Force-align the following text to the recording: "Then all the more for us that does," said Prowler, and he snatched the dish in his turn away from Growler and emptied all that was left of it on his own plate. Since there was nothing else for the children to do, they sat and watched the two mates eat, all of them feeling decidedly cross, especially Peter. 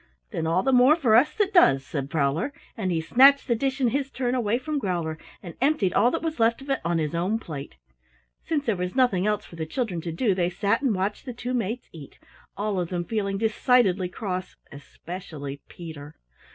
"Then 0.31 0.47
all 0.47 0.63
the 0.63 0.71
more 0.73 0.95
for 0.95 1.13
us 1.15 1.31
that 1.35 1.53
does," 1.53 1.85
said 1.85 2.09
Prowler, 2.09 2.51
and 2.75 2.91
he 2.91 3.01
snatched 3.01 3.47
the 3.47 3.53
dish 3.53 3.79
in 3.79 3.89
his 3.89 4.09
turn 4.09 4.33
away 4.33 4.57
from 4.57 4.79
Growler 4.79 5.19
and 5.43 5.53
emptied 5.61 5.93
all 5.93 6.09
that 6.09 6.23
was 6.23 6.39
left 6.39 6.59
of 6.59 6.71
it 6.71 6.79
on 6.83 6.97
his 6.97 7.13
own 7.13 7.37
plate. 7.37 7.75
Since 8.43 8.65
there 8.65 8.75
was 8.75 8.95
nothing 8.95 9.27
else 9.27 9.45
for 9.45 9.57
the 9.57 9.67
children 9.67 10.01
to 10.01 10.11
do, 10.11 10.33
they 10.33 10.49
sat 10.49 10.81
and 10.81 10.95
watched 10.95 11.25
the 11.25 11.33
two 11.35 11.53
mates 11.53 11.87
eat, 11.91 12.17
all 12.57 12.79
of 12.79 12.89
them 12.89 13.05
feeling 13.05 13.37
decidedly 13.37 14.09
cross, 14.09 14.55
especially 14.71 15.61
Peter. 15.69 16.15